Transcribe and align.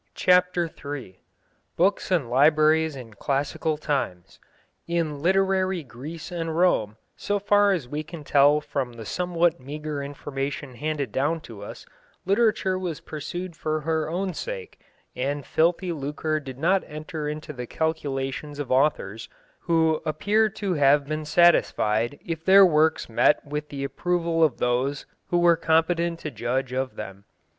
CHAPTER 0.15 0.67
III 0.67 1.19
BOOKS 1.77 2.09
AND 2.09 2.27
LIBRARIES 2.27 2.95
IN 2.95 3.13
CLASSICAL 3.13 3.77
TIMES 3.77 4.39
In 4.87 5.19
literary 5.21 5.83
Greece 5.83 6.31
and 6.31 6.57
Rome, 6.57 6.97
so 7.15 7.37
far 7.37 7.71
as 7.71 7.87
we 7.87 8.01
can 8.01 8.23
tell 8.23 8.61
from 8.61 8.93
the 8.93 9.05
somewhat 9.05 9.59
meagre 9.59 10.01
information 10.01 10.73
handed 10.73 11.11
down 11.11 11.39
to 11.41 11.61
us, 11.61 11.85
literature 12.25 12.79
was 12.79 12.99
pursued 12.99 13.55
for 13.55 13.81
her 13.81 14.09
own 14.09 14.33
sake, 14.33 14.79
and 15.15 15.45
filthy 15.45 15.91
lucre 15.91 16.39
did 16.39 16.57
not 16.57 16.83
enter 16.87 17.29
into 17.29 17.53
the 17.53 17.67
calculations 17.67 18.57
of 18.57 18.71
authors, 18.71 19.29
who 19.65 20.01
appear 20.03 20.49
to 20.49 20.73
have 20.73 21.05
been 21.05 21.25
satisfied 21.25 22.17
if 22.25 22.43
their 22.43 22.65
works 22.65 23.07
met 23.07 23.45
with 23.45 23.69
the 23.69 23.83
approval 23.83 24.43
of 24.43 24.57
those 24.57 25.05
who 25.27 25.37
were 25.37 25.55
competent 25.55 26.17
to 26.17 26.31
judge 26.31 26.73
of 26.73 26.95
them. 26.95 27.25